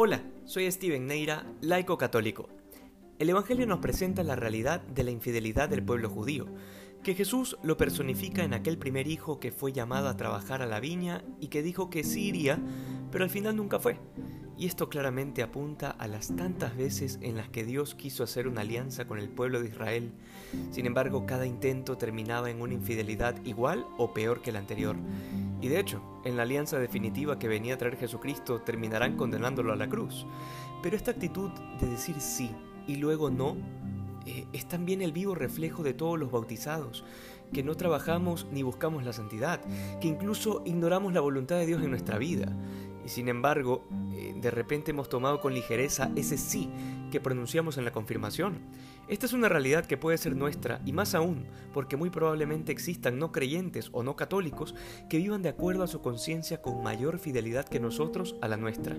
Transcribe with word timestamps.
Hola, 0.00 0.22
soy 0.44 0.70
Steven 0.70 1.08
Neira, 1.08 1.44
laico 1.60 1.98
católico. 1.98 2.48
El 3.18 3.30
Evangelio 3.30 3.66
nos 3.66 3.80
presenta 3.80 4.22
la 4.22 4.36
realidad 4.36 4.80
de 4.80 5.02
la 5.02 5.10
infidelidad 5.10 5.68
del 5.68 5.82
pueblo 5.82 6.08
judío, 6.08 6.46
que 7.02 7.16
Jesús 7.16 7.56
lo 7.64 7.76
personifica 7.76 8.44
en 8.44 8.54
aquel 8.54 8.78
primer 8.78 9.08
hijo 9.08 9.40
que 9.40 9.50
fue 9.50 9.72
llamado 9.72 10.08
a 10.08 10.16
trabajar 10.16 10.62
a 10.62 10.66
la 10.66 10.78
viña 10.78 11.24
y 11.40 11.48
que 11.48 11.64
dijo 11.64 11.90
que 11.90 12.04
sí 12.04 12.26
iría, 12.26 12.60
pero 13.10 13.24
al 13.24 13.30
final 13.30 13.56
nunca 13.56 13.80
fue. 13.80 13.98
Y 14.56 14.66
esto 14.66 14.88
claramente 14.88 15.42
apunta 15.42 15.90
a 15.90 16.06
las 16.06 16.28
tantas 16.36 16.76
veces 16.76 17.18
en 17.20 17.36
las 17.36 17.48
que 17.48 17.64
Dios 17.64 17.96
quiso 17.96 18.22
hacer 18.22 18.46
una 18.46 18.60
alianza 18.60 19.08
con 19.08 19.18
el 19.18 19.28
pueblo 19.28 19.60
de 19.60 19.66
Israel. 19.66 20.12
Sin 20.70 20.86
embargo, 20.86 21.26
cada 21.26 21.44
intento 21.44 21.98
terminaba 21.98 22.50
en 22.50 22.60
una 22.60 22.74
infidelidad 22.74 23.44
igual 23.44 23.84
o 23.96 24.14
peor 24.14 24.42
que 24.42 24.52
la 24.52 24.60
anterior. 24.60 24.94
Y 25.60 25.68
de 25.68 25.80
hecho, 25.80 26.02
en 26.24 26.36
la 26.36 26.42
alianza 26.42 26.78
definitiva 26.78 27.38
que 27.38 27.48
venía 27.48 27.74
a 27.74 27.78
traer 27.78 27.96
Jesucristo 27.96 28.60
terminarán 28.60 29.16
condenándolo 29.16 29.72
a 29.72 29.76
la 29.76 29.88
cruz. 29.88 30.26
Pero 30.82 30.96
esta 30.96 31.10
actitud 31.10 31.50
de 31.80 31.88
decir 31.88 32.20
sí 32.20 32.50
y 32.86 32.96
luego 32.96 33.30
no 33.30 33.56
eh, 34.26 34.46
es 34.52 34.66
también 34.66 35.02
el 35.02 35.12
vivo 35.12 35.34
reflejo 35.34 35.82
de 35.82 35.94
todos 35.94 36.18
los 36.18 36.30
bautizados, 36.30 37.04
que 37.52 37.62
no 37.62 37.76
trabajamos 37.76 38.46
ni 38.52 38.62
buscamos 38.62 39.04
la 39.04 39.12
santidad, 39.12 39.60
que 40.00 40.08
incluso 40.08 40.62
ignoramos 40.66 41.12
la 41.12 41.20
voluntad 41.20 41.56
de 41.56 41.66
Dios 41.66 41.82
en 41.82 41.90
nuestra 41.90 42.18
vida. 42.18 42.52
Y 43.04 43.08
sin 43.08 43.28
embargo, 43.28 43.88
eh, 44.12 44.34
de 44.38 44.50
repente 44.50 44.90
hemos 44.90 45.08
tomado 45.08 45.40
con 45.40 45.54
ligereza 45.54 46.10
ese 46.14 46.36
sí 46.36 46.68
que 47.10 47.20
pronunciamos 47.20 47.78
en 47.78 47.86
la 47.86 47.92
confirmación. 47.92 48.58
Esta 49.08 49.24
es 49.24 49.32
una 49.32 49.48
realidad 49.48 49.86
que 49.86 49.96
puede 49.96 50.18
ser 50.18 50.36
nuestra 50.36 50.82
y 50.84 50.92
más 50.92 51.14
aún 51.14 51.46
porque 51.72 51.96
muy 51.96 52.10
probablemente 52.10 52.72
existan 52.72 53.18
no 53.18 53.32
creyentes 53.32 53.88
o 53.92 54.02
no 54.02 54.16
católicos 54.16 54.74
que 55.08 55.16
vivan 55.16 55.40
de 55.40 55.48
acuerdo 55.48 55.82
a 55.82 55.86
su 55.86 56.02
conciencia 56.02 56.60
con 56.60 56.82
mayor 56.82 57.18
fidelidad 57.18 57.66
que 57.66 57.80
nosotros 57.80 58.36
a 58.42 58.48
la 58.48 58.58
nuestra. 58.58 58.96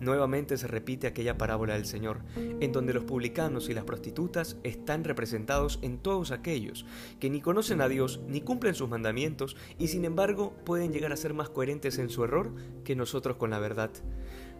Nuevamente 0.00 0.58
se 0.58 0.66
repite 0.66 1.06
aquella 1.06 1.38
parábola 1.38 1.74
del 1.74 1.86
Señor, 1.86 2.20
en 2.36 2.72
donde 2.72 2.92
los 2.92 3.04
publicanos 3.04 3.70
y 3.70 3.74
las 3.74 3.84
prostitutas 3.84 4.58
están 4.64 5.04
representados 5.04 5.78
en 5.80 5.98
todos 5.98 6.30
aquellos 6.30 6.84
que 7.18 7.30
ni 7.30 7.40
conocen 7.40 7.80
a 7.80 7.88
Dios 7.88 8.20
ni 8.28 8.42
cumplen 8.42 8.74
sus 8.74 8.88
mandamientos 8.88 9.56
y 9.78 9.88
sin 9.88 10.04
embargo 10.04 10.52
pueden 10.66 10.92
llegar 10.92 11.12
a 11.12 11.16
ser 11.16 11.32
más 11.32 11.48
coherentes 11.48 11.98
en 11.98 12.10
su 12.10 12.22
error 12.22 12.52
que 12.84 12.96
nosotros 12.96 13.36
con 13.36 13.50
la 13.50 13.58
verdad. 13.58 13.90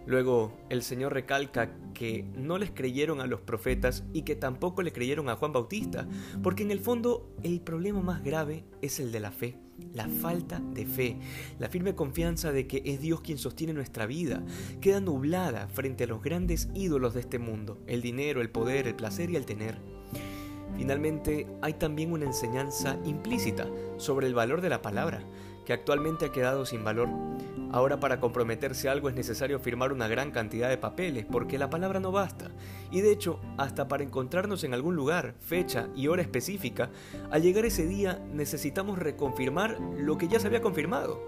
Luego 0.08 0.56
el 0.70 0.82
Señor 0.82 1.12
recalca 1.12 1.70
que 1.92 2.24
no 2.34 2.56
les 2.56 2.70
creyeron 2.70 3.20
a 3.20 3.26
los 3.26 3.42
profetas 3.42 4.04
y 4.14 4.22
que 4.22 4.36
tampoco 4.36 4.80
le 4.80 4.90
creyeron 4.90 5.28
a 5.28 5.36
Juan 5.36 5.52
Bautista, 5.52 6.08
porque 6.42 6.62
en 6.62 6.70
el 6.70 6.80
fondo 6.80 7.30
el 7.42 7.60
problema 7.60 8.00
más 8.00 8.24
grave 8.24 8.64
es 8.80 9.00
el 9.00 9.12
de 9.12 9.20
la 9.20 9.30
fe, 9.32 9.58
la 9.92 10.08
falta 10.08 10.60
de 10.60 10.86
fe, 10.86 11.18
la 11.58 11.68
firme 11.68 11.94
confianza 11.94 12.52
de 12.52 12.66
que 12.66 12.82
es 12.86 13.02
Dios 13.02 13.20
quien 13.20 13.36
sostiene 13.36 13.74
nuestra 13.74 14.06
vida, 14.06 14.42
queda 14.80 15.00
nublada 15.00 15.68
frente 15.68 16.04
a 16.04 16.06
los 16.06 16.22
grandes 16.22 16.70
ídolos 16.74 17.12
de 17.12 17.20
este 17.20 17.38
mundo, 17.38 17.78
el 17.86 18.00
dinero, 18.00 18.40
el 18.40 18.48
poder, 18.48 18.88
el 18.88 18.94
placer 18.94 19.28
y 19.28 19.36
el 19.36 19.44
tener. 19.44 19.76
Finalmente, 20.78 21.46
hay 21.60 21.74
también 21.74 22.12
una 22.12 22.24
enseñanza 22.24 22.98
implícita 23.04 23.68
sobre 23.98 24.26
el 24.26 24.34
valor 24.34 24.62
de 24.62 24.70
la 24.70 24.80
palabra, 24.80 25.22
que 25.68 25.74
actualmente 25.74 26.24
ha 26.24 26.32
quedado 26.32 26.64
sin 26.64 26.82
valor. 26.82 27.10
Ahora 27.72 28.00
para 28.00 28.20
comprometerse 28.20 28.88
a 28.88 28.92
algo 28.92 29.10
es 29.10 29.14
necesario 29.14 29.60
firmar 29.60 29.92
una 29.92 30.08
gran 30.08 30.30
cantidad 30.30 30.70
de 30.70 30.78
papeles, 30.78 31.26
porque 31.30 31.58
la 31.58 31.68
palabra 31.68 32.00
no 32.00 32.10
basta. 32.10 32.50
Y 32.90 33.02
de 33.02 33.12
hecho, 33.12 33.38
hasta 33.58 33.86
para 33.86 34.02
encontrarnos 34.02 34.64
en 34.64 34.72
algún 34.72 34.96
lugar, 34.96 35.34
fecha 35.40 35.90
y 35.94 36.08
hora 36.08 36.22
específica, 36.22 36.88
al 37.30 37.42
llegar 37.42 37.66
ese 37.66 37.86
día 37.86 38.18
necesitamos 38.32 38.98
reconfirmar 38.98 39.78
lo 39.98 40.16
que 40.16 40.28
ya 40.28 40.40
se 40.40 40.46
había 40.46 40.62
confirmado. 40.62 41.20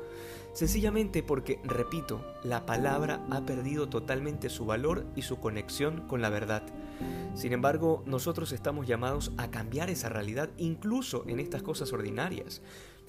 Sencillamente 0.55 1.23
porque, 1.23 1.61
repito, 1.63 2.25
la 2.43 2.65
palabra 2.65 3.21
ha 3.31 3.45
perdido 3.45 3.91
totalmente 3.91 4.49
su 4.49 4.65
valor 4.65 5.05
y 5.17 5.21
su 5.21 5.39
conexión 5.39 6.09
con 6.09 6.23
la 6.23 6.31
verdad. 6.31 6.63
Sin 7.35 7.53
embargo, 7.53 8.03
nosotros 8.07 8.53
estamos 8.53 8.87
llamados 8.87 9.33
a 9.37 9.51
cambiar 9.51 9.91
esa 9.91 10.09
realidad 10.09 10.49
incluso 10.57 11.25
en 11.29 11.41
estas 11.41 11.63
cosas 11.63 11.93
ordinarias. 11.93 12.63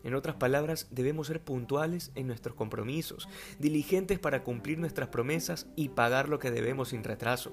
En 0.04 0.16
otras 0.16 0.36
palabras, 0.36 0.88
debemos 0.92 1.28
ser 1.28 1.42
puntuales 1.42 2.12
en 2.16 2.28
nuestros 2.28 2.56
compromisos, 2.56 3.28
diligentes 3.60 4.20
para 4.20 4.44
cumplir 4.44 4.80
nuestras 4.80 5.10
promesas 5.10 5.68
y 5.76 5.90
pagar 5.90 6.30
lo 6.30 6.40
que 6.40 6.52
debemos 6.52 6.90
sin 6.90 7.04
retraso. 7.04 7.52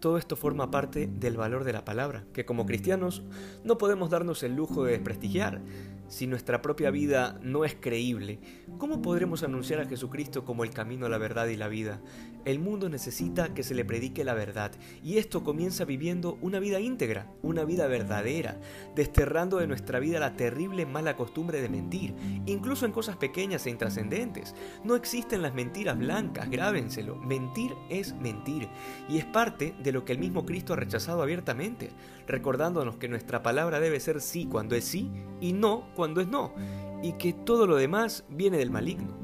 Todo 0.00 0.16
esto 0.16 0.36
forma 0.36 0.70
parte 0.70 1.08
del 1.08 1.36
valor 1.36 1.64
de 1.64 1.72
la 1.72 1.84
palabra, 1.84 2.24
que 2.32 2.44
como 2.44 2.66
cristianos 2.66 3.22
no 3.64 3.78
podemos 3.78 4.10
darnos 4.10 4.42
el 4.44 4.54
lujo 4.54 4.84
de 4.84 4.92
desprestigiar. 4.92 5.60
Si 6.08 6.26
nuestra 6.26 6.62
propia 6.62 6.90
vida 6.90 7.38
no 7.42 7.66
es 7.66 7.76
creíble, 7.78 8.40
¿cómo 8.78 9.02
podremos 9.02 9.42
anunciar 9.42 9.80
a 9.80 9.86
Jesucristo 9.86 10.42
como 10.42 10.64
el 10.64 10.70
camino 10.70 11.04
a 11.04 11.10
la 11.10 11.18
verdad 11.18 11.48
y 11.48 11.56
la 11.56 11.68
vida? 11.68 12.00
El 12.46 12.60
mundo 12.60 12.88
necesita 12.88 13.52
que 13.52 13.62
se 13.62 13.74
le 13.74 13.84
predique 13.84 14.24
la 14.24 14.32
verdad, 14.32 14.72
y 15.04 15.18
esto 15.18 15.44
comienza 15.44 15.84
viviendo 15.84 16.38
una 16.40 16.60
vida 16.60 16.80
íntegra, 16.80 17.30
una 17.42 17.64
vida 17.64 17.86
verdadera, 17.88 18.58
desterrando 18.94 19.58
de 19.58 19.66
nuestra 19.66 19.98
vida 19.98 20.18
la 20.18 20.34
terrible 20.34 20.86
mala 20.86 21.14
costumbre 21.14 21.60
de 21.60 21.68
mentir, 21.68 22.14
incluso 22.46 22.86
en 22.86 22.92
cosas 22.92 23.16
pequeñas 23.16 23.66
e 23.66 23.70
intrascendentes. 23.70 24.54
No 24.84 24.96
existen 24.96 25.42
las 25.42 25.52
mentiras 25.52 25.98
blancas, 25.98 26.48
grábenselo, 26.48 27.16
mentir 27.16 27.74
es 27.90 28.14
mentir, 28.14 28.66
y 29.10 29.18
es 29.18 29.26
parte 29.26 29.74
de 29.82 29.92
lo 29.92 30.06
que 30.06 30.12
el 30.12 30.18
mismo 30.18 30.46
Cristo 30.46 30.72
ha 30.72 30.76
rechazado 30.76 31.20
abiertamente, 31.20 31.90
recordándonos 32.26 32.96
que 32.96 33.08
nuestra 33.08 33.42
palabra 33.42 33.78
debe 33.78 34.00
ser 34.00 34.22
sí 34.22 34.46
cuando 34.46 34.74
es 34.74 34.84
sí 34.84 35.10
y 35.42 35.52
no 35.52 35.97
cuando 35.98 36.20
es 36.20 36.28
no, 36.28 36.54
y 37.02 37.14
que 37.14 37.32
todo 37.32 37.66
lo 37.66 37.74
demás 37.74 38.24
viene 38.28 38.56
del 38.56 38.70
maligno. 38.70 39.16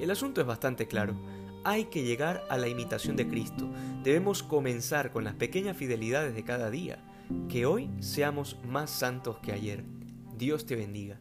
El 0.00 0.10
asunto 0.10 0.40
es 0.40 0.46
bastante 0.48 0.88
claro. 0.88 1.14
Hay 1.62 1.84
que 1.84 2.02
llegar 2.02 2.42
a 2.50 2.56
la 2.56 2.66
imitación 2.66 3.14
de 3.14 3.28
Cristo. 3.28 3.68
Debemos 4.02 4.42
comenzar 4.42 5.12
con 5.12 5.22
las 5.22 5.34
pequeñas 5.34 5.76
fidelidades 5.76 6.34
de 6.34 6.42
cada 6.42 6.68
día. 6.68 6.98
Que 7.48 7.64
hoy 7.64 7.90
seamos 8.00 8.56
más 8.66 8.90
santos 8.90 9.38
que 9.38 9.52
ayer. 9.52 9.84
Dios 10.36 10.66
te 10.66 10.74
bendiga. 10.74 11.20